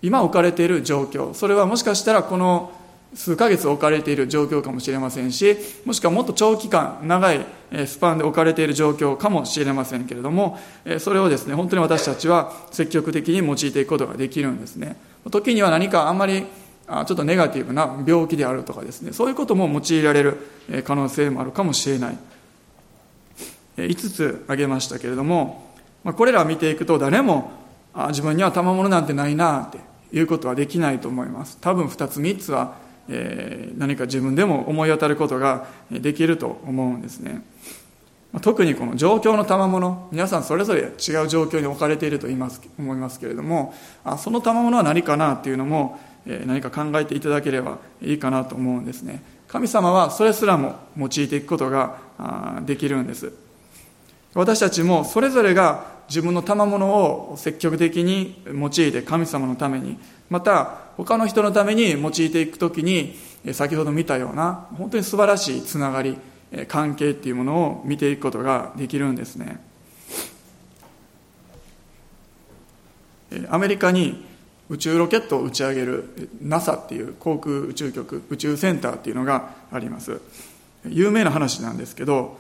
[0.03, 2.73] 今置かれている状況それはもしかしたらこの
[3.15, 7.47] 数ヶ月置かれている状況かもしれませんしもしくはもっと長期間長い
[7.87, 10.59] スパンで置かれている状況かもしれませんけれども
[10.99, 14.97] それをですね本当に私たちは積極的に用いていくことができるんですね。
[15.31, 20.39] 時には何かあんまりちょっとネガティブな病気であるとかですねそういうことも用いられる
[20.85, 22.19] 可能性もあるかもしれない。
[23.77, 25.71] 5つ挙げましたけれども
[26.05, 27.51] これらを見ていくと誰も
[27.97, 29.79] あ自分には賜物なんてないなって
[30.13, 31.59] いうことはできないと思います。
[31.61, 37.43] 多分2つ3つはえー、何か自分でも思い当たることができると思うんですね。
[38.43, 40.93] 特にこの状況の賜物皆さんそれぞれ違う
[41.29, 43.73] 状況に置かれていると言います思いますけれども
[44.05, 49.23] あその賜物は何かなっていうのも、えー、何か考えていただければいいかなと思うんですね。
[49.49, 51.99] 神様はそれすらも用いていくことが
[52.67, 53.33] できるんです。
[54.35, 59.99] 私たちもそれぞれが自分の賜物を積極的に用いて神様のために
[60.31, 63.17] また他の人のために用いていくときに
[63.53, 66.17] 先ほど見たような本当に素晴らしいつながり
[66.69, 69.61] 関係っていうものを見ていくことができるんですね。
[73.51, 74.25] アメリカに
[74.69, 80.21] 宇宙ロケットを打ち上げる NASA っていう航空宇宙局宇宙センターっていうのがあります。
[80.89, 82.39] 有名な話なんですけど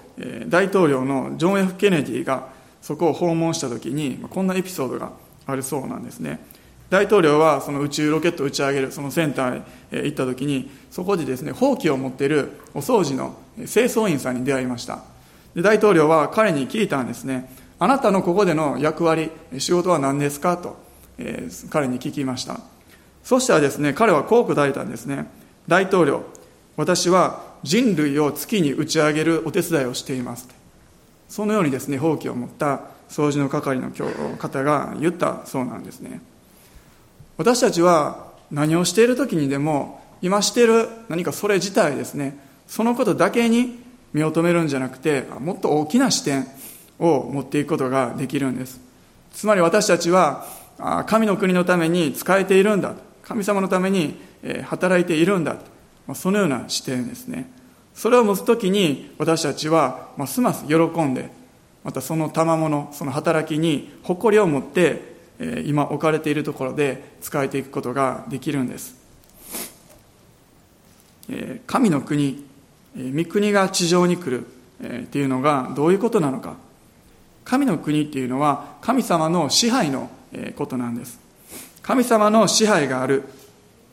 [0.48, 2.48] 大統領のジョン・ F・ ケネディが
[2.86, 5.10] そこを訪問した時にこんなエピソードが
[5.44, 6.38] あるそうなんですね。
[6.88, 15.00] 大統領はその宇宙ロケットを打ち上げるそのセンターへ行った時にそこでですねほうきを持っているお掃除の清掃員さんに出会いました。
[15.56, 17.50] で大統領は彼に聞いたんですね。
[17.80, 20.56] あなたのここでの役割仕事は何ですか？
[20.56, 20.76] と、
[21.18, 22.60] えー、彼に聞きました。
[23.24, 25.26] そしたらですね彼はこう答えたんですね。
[25.66, 26.22] 大統領
[26.76, 30.48] 私は人類を月に打ち上げるお手伝いをしています。
[31.28, 33.90] そのようにですねほうきを持った掃除の係の
[34.36, 36.20] 方が言ったそうなんですね。
[37.36, 43.78] 私たちは何をしている時にでも今している何かそれ自体ですねそのことだけに
[44.12, 46.46] 目を留めるんじゃなくてもっと大きな視点
[46.98, 48.80] を持っていくことができるんです。
[49.32, 50.46] つまり私たちは
[51.06, 54.18] 神の国のために使えているんだ神様のために
[54.64, 55.56] 働いているんだ
[56.14, 57.50] そのような視点ですね。
[57.96, 61.30] それを持つ時に私たちはますます喜んで
[61.82, 65.16] またその賜物その働きに誇りを持って
[65.64, 68.94] 今置かれているところで使えていくことができるんです。
[71.66, 72.44] 神の国
[72.96, 74.46] 御国が地上に来る
[75.04, 76.54] っていうのがどういうことなのか。
[77.44, 80.10] 神の国っていうのは神様の支配の
[80.56, 81.18] ことなんです。
[81.82, 83.24] 神様の支配がある。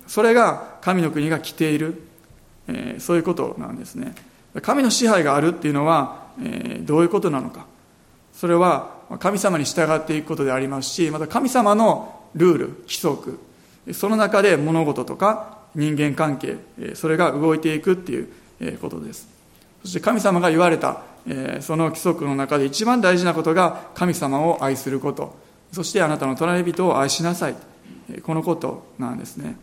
[0.07, 2.01] それが神の国が来ている。
[2.67, 4.15] えそういうことなんですね。
[4.61, 7.65] 神の支配があるっていうのはえどういうことなのか。
[8.33, 13.39] それは神様に従っていくことでありますしまた神様のルール規則
[13.91, 16.57] その中で物事とか人間関係
[16.95, 19.27] それが動いていくっていうことです。
[19.83, 21.01] そして神様が言われた
[21.61, 25.35] その規則の中で一番大事なことが神様を愛すること。
[25.71, 27.55] そしてあなたの隣人を愛しなさい。
[28.21, 29.57] このことなんですね。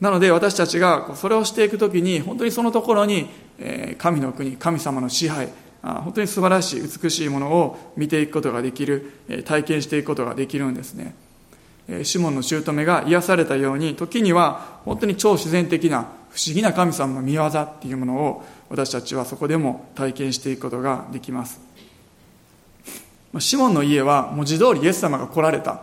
[0.00, 3.28] なので私たちがそれをしていくときに本当にそのところに
[3.98, 5.48] 神の国神様の支配
[5.82, 9.12] 本当に素晴らしい美しいものを見ていくことができる
[9.44, 11.14] 体験していくことができるんですね。
[12.04, 21.60] シモンの姑が癒されたように時には本当に超自然的な不思議な神様の見業っていうものを私たちはそこでも体験していくことができます。
[23.38, 25.82] シモンの家は文字通りイエス様が来られた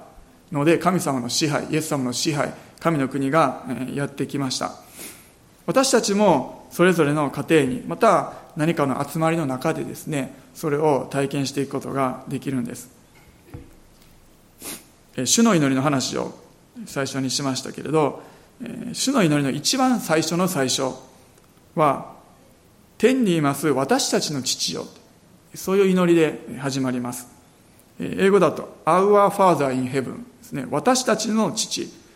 [0.51, 2.53] ので神様の支配イエス様の支配
[2.87, 4.71] 神の国がやってきました。
[5.65, 12.89] 私たちもそれぞれの家庭にまた何かの集まりの中でですねそれを体験していくことができるんです。
[15.25, 16.33] 主の祈りの話を
[16.85, 18.21] 最初にしましたけれど
[18.93, 20.93] 主の祈りの一番最初の最初
[21.75, 22.13] は
[22.97, 24.85] 天にいます私たちの父よ。
[25.55, 27.27] そういう祈りで始まります。
[27.99, 30.65] 英語だと Our Father in Heaven ですね。
[30.71, 32.06] 私たちの父。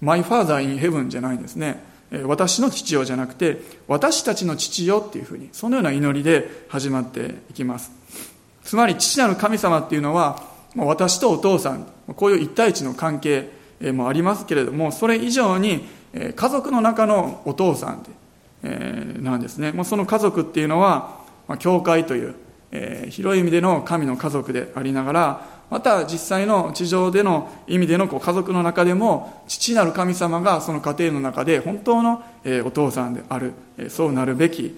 [0.00, 1.82] My Father in Heaven じゃないんですね。
[2.24, 7.90] 私の父よじゃなくて私たちの父よっていうふうにそのような祈りで始まっていきます。
[8.62, 10.42] つまり父なる神様っていうのは
[10.76, 13.50] 私とお父さんこういう一対一の関係
[13.92, 18.04] もありますけれどもそれ以上に家族の中のお父さん
[19.22, 19.72] なんですね。
[19.84, 21.20] その家族っていうのは
[21.58, 22.34] 教会という
[23.10, 32.22] 広い意味での神の家族でありながらまた実際の地上での意味でのこう家族の中でも父なる神様がその家庭の中で本当の
[32.64, 33.52] お父さんである
[33.88, 34.76] そうなるべき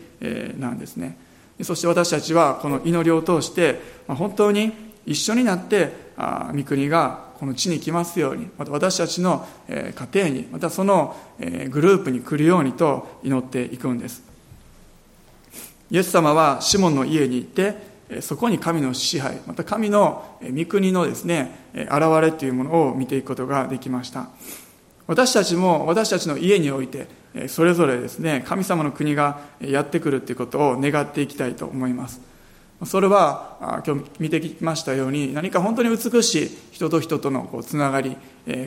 [0.58, 1.16] なんですね。
[1.62, 4.72] そして私たちはこの祈りを通して本当に
[5.04, 5.92] 一緒になって
[6.54, 14.22] 御国がこの地に来ますようにまた私たちの家庭にまたそのグループに来るようにと祈っていくんです。
[15.90, 17.87] イエス様はシモンの家に行って
[18.20, 21.90] そこに神の支配また神の御国のですね現
[22.22, 24.28] れというものを見ていくことができました。
[25.06, 27.08] 私たちも私たちの家において
[27.48, 32.20] それぞれですね神様の国がやってくるということを願っていきたいと思います。
[32.84, 38.16] それは今日見てきましたように何か本当に美しい人と人とのこうつながり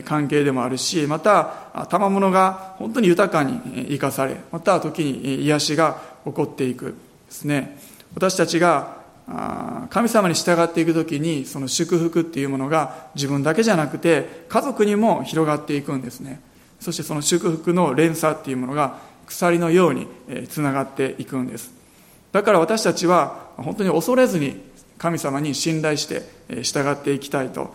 [0.04, 6.94] 関係でもあるしまた賜物が本当に豊かに生かされまた時に癒しが起こっていく
[7.26, 7.78] ですね。
[8.14, 9.01] 私たちが
[9.90, 16.40] 神様に従っていく時にその祝福っていうものが自分だけじゃなくて家族にも広がっていくんですね。
[16.80, 20.06] そしてその祝福の連鎖っていうものが鎖のように
[20.48, 21.72] つながっていくんです。
[22.32, 24.60] だから私たちは本当に恐れずに
[24.98, 26.22] 神様に信頼して
[26.62, 27.74] 従っていきたいと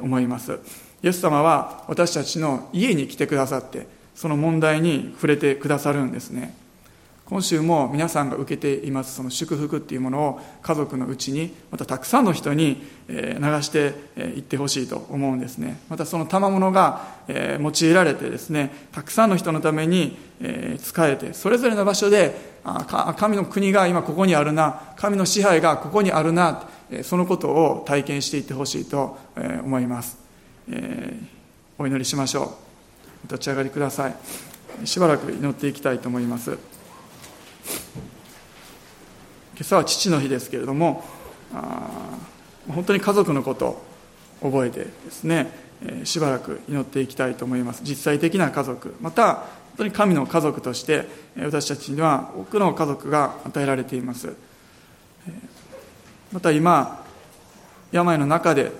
[0.00, 0.58] 思います。
[1.02, 6.54] イエス様は私たちの家に来てくださってその問題に触れてくださるんですね。
[7.26, 13.14] 今週も皆さんが受けていますその祝福っていうものを家族のうちにまたたくさんの人に流
[13.62, 13.94] して
[14.36, 15.80] いってほしいと思うんですね。
[15.88, 20.16] またその賜物が用いられてですねたくさんの人のために
[20.80, 22.60] 使えてそれぞれの場所で
[23.16, 26.68] 神の国が今ここにあるな神の支配がここにあるな
[27.02, 29.18] そのことを体験していってほしいと
[29.64, 30.16] 思います。
[31.76, 32.44] お祈りしましょう。
[32.44, 34.14] お立ち上がりください。
[34.84, 36.75] しばらく祈っていきたいと思います。
[39.54, 41.04] 今朝は父の日ですけれども
[42.68, 43.82] 本当に家族のこと
[44.40, 45.50] を覚えてですね
[45.84, 47.82] えしばらく祈っていきたいと思います。
[47.84, 49.44] 実際的な家族また本
[49.78, 51.06] 当に神の家族として
[51.38, 54.34] 私たちには多くの家族が与えられています。
[56.32, 57.04] また今
[57.92, 58.72] 病の中で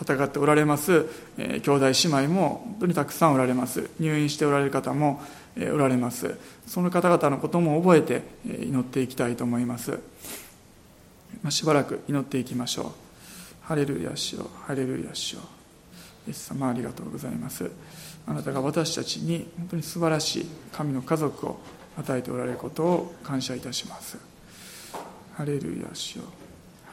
[0.00, 1.06] 戦っておられます、
[1.38, 3.90] え兄弟姉妹も本当にたくさんおられます。
[4.00, 5.22] 入院しておられる方も、
[5.56, 6.36] おられます。
[6.66, 9.98] その方々のことも覚えて、え祈っていきたいと思います、
[11.42, 12.86] ま、しばらく祈っていきましょう。
[13.62, 15.40] ハレルヤしよハレルヤしよ
[16.26, 17.70] イエス様ありがとうございます。
[18.26, 21.60] あなたが私たちに本当に素晴らしい神の家族を
[21.98, 24.18] 与えておられることを感謝いたします。
[25.34, 26.24] ハレルヤしよ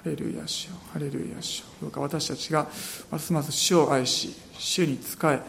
[0.03, 2.68] ハレルヤ主よハレルヤ主よどうか私たちが
[3.12, 5.39] ますます主を愛し主に仕え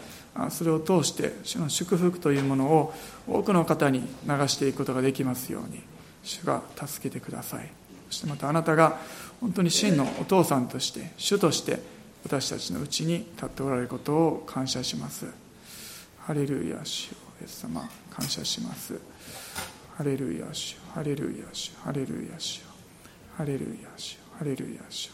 [0.51, 2.95] それを通して主の祝福というものを
[3.29, 5.83] 多くの方に流していくことができますように
[6.23, 7.71] 主が助けてください。
[8.09, 8.99] そしてまたあなたが
[9.41, 11.81] 本当に真のお父さんとして主として
[12.25, 15.27] 私たちのうちに立っておられることを感謝します。
[16.21, 18.99] ハレルヤ主よイエス様感謝します。
[19.97, 22.63] ハレルヤ主ハレルヤ主ハレルヤ主
[23.37, 25.11] ハレルヤ主ハレルヤ主。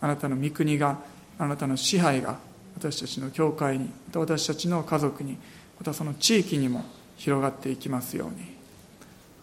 [0.00, 0.98] あなたの御国が
[1.38, 2.38] あなたの支配が
[2.76, 5.38] 私たちの教会にまた私たちの家族に
[5.78, 6.84] またその地域にも
[7.16, 8.56] 広がっていきますように。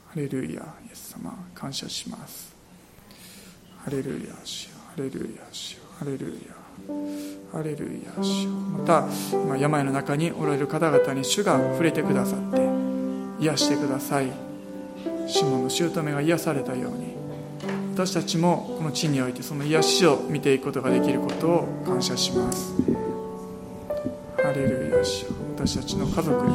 [0.10, 2.54] ハレルヤイエス様感謝します。
[3.84, 6.64] ハレルヤ主ハレルヤ主ハレルヤ。
[7.52, 12.70] ハレルヤ主また今病の中におられる方々に主が触れてくださって
[13.40, 14.32] 癒してください。
[15.28, 17.14] シモンの姑が癒されたように。
[17.96, 22.74] 私たちもこの地においてその癒しを見ていくことができることを感謝します。
[24.54, 26.52] ハレルヤ主よ私たちの家族に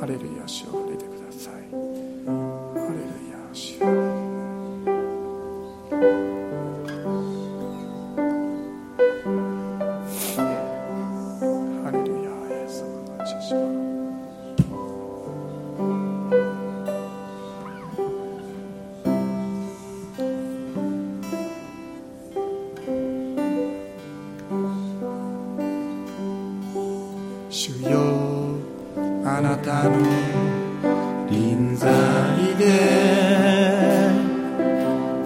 [0.00, 0.81] ハレルヤ主よ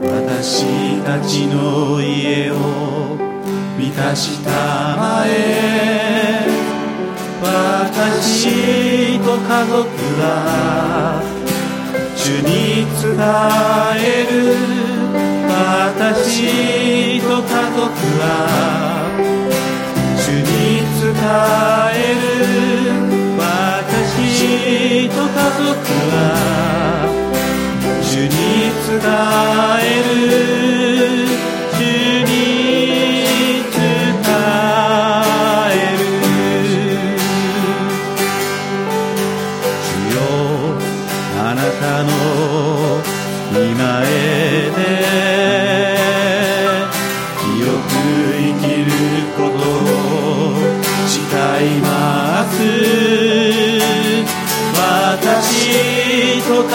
[0.02, 3.16] 私たちの家を
[3.78, 4.50] 満たした
[4.96, 6.46] まえ。
[7.42, 9.88] 私と家族
[10.20, 11.22] は
[12.14, 13.16] 主に伝
[13.98, 14.34] える。
[15.48, 17.88] 私と家族
[18.20, 18.24] は
[20.16, 21.06] 主に伝
[21.92, 22.24] える。
[23.38, 25.72] 私と家族
[26.12, 26.85] は
[28.16, 28.98] 主に伝
[29.82, 30.85] える。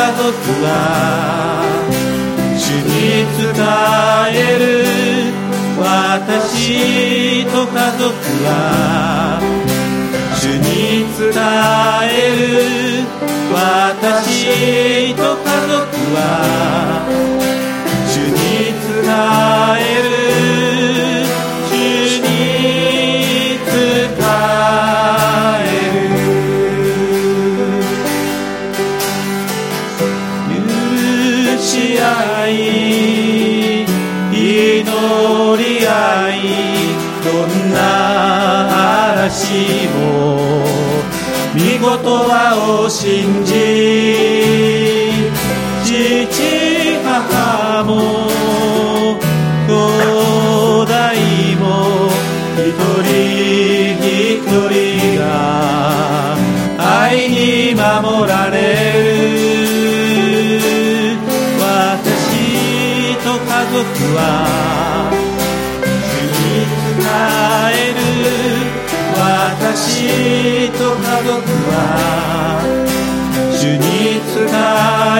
[0.01, 0.25] 家族
[0.65, 0.67] は
[2.57, 3.53] 主に伝
[4.33, 4.65] える
[5.77, 8.09] 私と家族
[8.43, 8.49] は
[10.33, 11.37] 主に伝
[12.09, 13.05] える
[13.53, 15.85] 私と家族
[16.15, 16.17] は
[18.09, 19.05] 主に伝
[19.77, 20.50] える
[42.01, 43.45] 見事はを信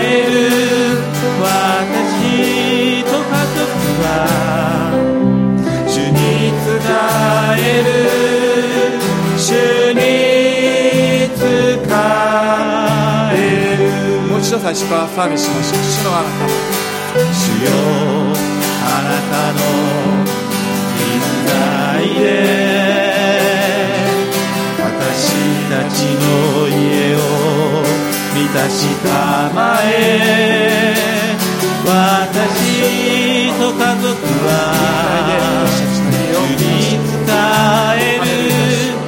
[0.02, 0.34] える
[1.42, 3.62] 私と家族
[4.04, 4.06] は
[5.88, 6.18] 主に
[6.52, 6.70] 伝
[7.58, 7.90] える
[9.38, 9.44] 主
[9.94, 10.00] に
[11.38, 11.48] 伝
[13.34, 13.36] え
[13.78, 16.72] るもう一度最初からサービスしましょう主のあなた
[17.14, 17.70] 主よ
[18.84, 19.60] あなたの
[20.98, 21.00] 臨
[21.46, 21.52] 在
[22.20, 22.24] で
[24.80, 24.88] 私
[25.70, 26.26] たちの
[28.34, 30.96] 満たしたまえ
[31.86, 31.90] 私
[33.60, 34.08] と家族
[34.48, 34.50] は
[35.68, 35.84] 主
[36.56, 36.64] に
[37.02, 37.28] 伝
[37.98, 38.24] える。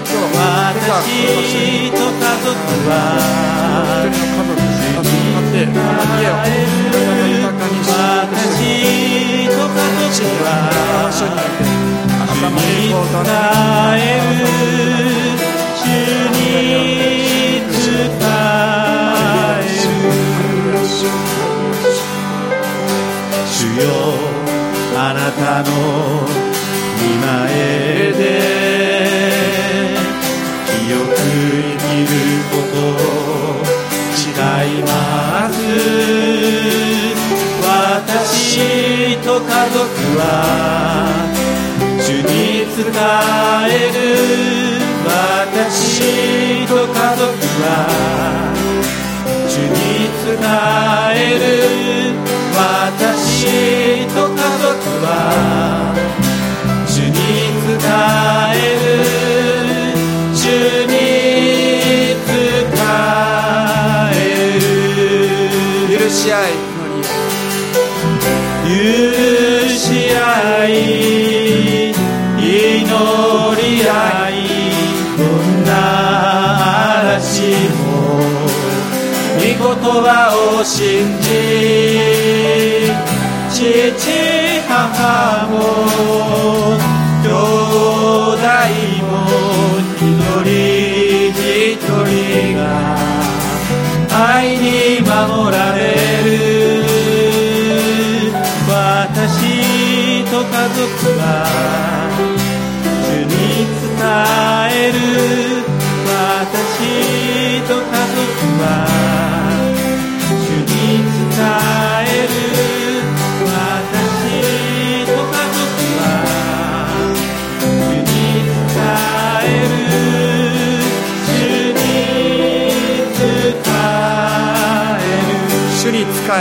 [0.04, 0.38] 私と家
[0.76, 1.12] 族は一
[1.44, 2.52] 人の家族
[2.86, 2.92] が
[5.04, 6.42] 集まって家を
[7.30, 8.68] 豊かにし私
[9.48, 10.46] と家族は
[11.12, 11.62] 主にあって
[12.12, 14.44] あな主たの栄に光と伝える。
[15.76, 15.88] 主
[16.30, 17.13] に
[23.82, 23.84] よ。
[24.96, 25.72] あなたの
[27.00, 27.28] 見前
[28.14, 28.22] で。
[30.66, 32.14] 清く生きる
[32.52, 33.66] ことを
[34.16, 34.90] 誓いま
[35.50, 35.54] す。
[37.62, 39.82] 私と家族
[40.20, 40.22] は
[42.00, 42.28] 主に
[42.76, 42.82] 伝
[43.70, 43.98] える
[45.06, 47.24] 私と家族
[47.62, 47.66] は
[50.24, 50.32] 伝
[51.16, 52.16] える
[52.56, 54.72] 私と家族
[55.04, 55.08] は
[56.88, 57.12] 主に
[57.68, 57.76] 伝
[58.54, 58.86] える
[60.34, 60.38] 主
[60.88, 60.96] に
[62.26, 62.32] 伝
[64.14, 64.18] え
[65.90, 66.00] る。
[66.00, 66.50] 許し合い
[68.64, 68.72] 許
[69.70, 69.84] し
[70.16, 70.18] 合
[70.70, 70.72] い
[72.40, 72.88] 祈
[73.62, 74.23] り合い。
[79.84, 82.88] 葉を信じ
[83.50, 84.10] 父
[84.68, 86.43] 母も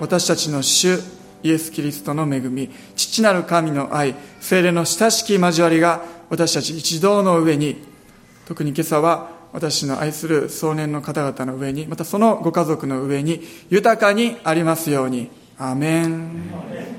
[0.00, 0.98] 私たちの主
[1.42, 7.82] イエス・キリストの恵み父なる神の愛精霊の親しき交わりが私たち一同の上に
[8.46, 15.42] 特に今朝は私の愛する壮年の方々の上にまたそのご家族の上に豊かにありますように。
[15.58, 16.91] アメン。